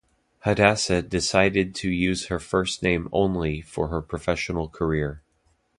Hadassah 0.39 1.03
decided 1.03 1.75
to 1.75 1.87
use 1.91 2.25
her 2.25 2.39
first 2.39 2.81
name 2.81 3.07
only 3.11 3.61
for 3.61 3.89
her 3.89 4.01
professional 4.01 4.67
career. 4.67 5.21